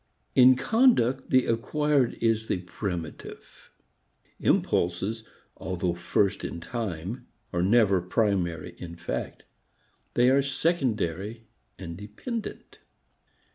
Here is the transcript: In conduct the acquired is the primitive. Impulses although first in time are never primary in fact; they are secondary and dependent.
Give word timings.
In 0.33 0.55
conduct 0.55 1.29
the 1.29 1.45
acquired 1.45 2.15
is 2.15 2.47
the 2.47 2.61
primitive. 2.63 3.69
Impulses 4.39 5.23
although 5.57 5.93
first 5.93 6.43
in 6.43 6.59
time 6.59 7.27
are 7.53 7.61
never 7.61 8.01
primary 8.01 8.73
in 8.79 8.95
fact; 8.95 9.43
they 10.15 10.31
are 10.31 10.41
secondary 10.41 11.43
and 11.77 11.95
dependent. 11.97 12.79